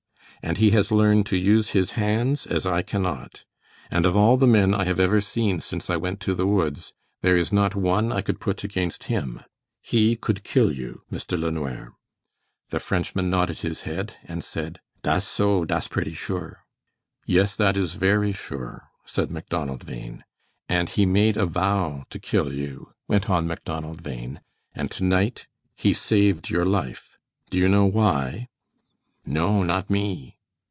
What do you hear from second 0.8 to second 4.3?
learned to use his hands as I cannot. And of